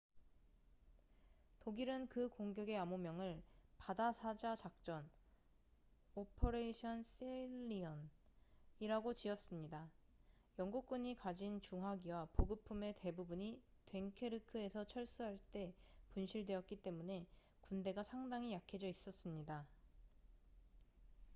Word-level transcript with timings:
"독일은 1.59 2.07
그 2.07 2.27
공격의 2.29 2.75
암호명을 2.75 3.43
"바다사자 3.77 4.55
작전operation 6.15 7.01
sealion""이라고 7.01 9.13
지었습니다. 9.13 9.91
영국군이 10.57 11.13
가진 11.13 11.61
중화기와 11.61 12.29
보급품의 12.33 12.95
대부분이 12.95 13.61
됭케르크에서 13.85 14.85
철수할 14.85 15.37
때 15.51 15.75
분실되었기 16.15 16.77
때문에 16.77 17.27
군대가 17.61 18.01
상당히 18.01 18.53
약해져 18.53 18.87
있었습니다. 18.87 19.67